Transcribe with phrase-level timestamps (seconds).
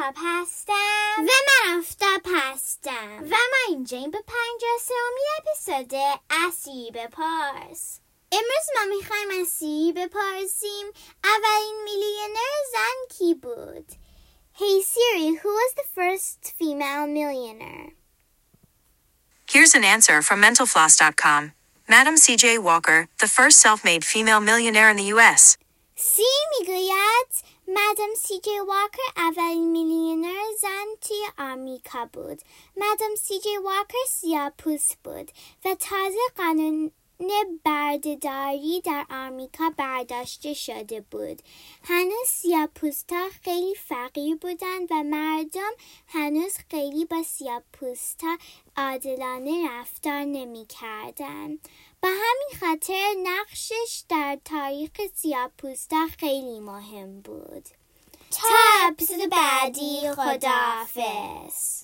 [0.00, 6.90] آفتاب هستم و من آفتاب هستم و ما اینجا این به پنجاه سومی اپیزود اسی
[6.94, 8.00] بپرس
[8.32, 10.86] امروز ما میخوایم از سی بپرسیم
[11.24, 13.92] اولین میلیونر زن کی بود
[14.58, 17.90] Hey Siri, who was the first female millionaire?
[19.46, 21.52] Here's an answer from mentalfloss.com.
[21.86, 22.56] Madam C.J.
[22.56, 25.58] Walker, the first self-made female millionaire in the U.S.
[26.03, 26.23] سی
[26.59, 32.41] می‌گوید مدام سی جی واکر اولین میلیونر زن توی آمریکا بود.
[32.77, 35.31] مدام سی جی واکر سیاه پوست بود
[35.65, 36.91] و تازه قانون
[37.65, 41.41] بردهداری در آمریکا برداشته شده بود.
[41.83, 45.71] هنوز سیاه پوستا خیلی فقیر بودند و مردم
[46.07, 48.37] هنوز خیلی با سیاه پوستا
[48.77, 51.57] عادلانه رفتار نمی کردن.
[52.01, 57.65] با همین خاطر نقشش در تاریخ سیاه پوستا خیلی مهم بود.
[58.31, 58.47] تا
[58.87, 61.79] اپیزود بعدی خداحافظ